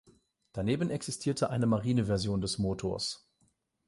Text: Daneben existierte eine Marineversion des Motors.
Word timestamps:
Daneben 0.53 0.89
existierte 0.89 1.51
eine 1.51 1.67
Marineversion 1.67 2.41
des 2.41 2.57
Motors. 2.57 3.29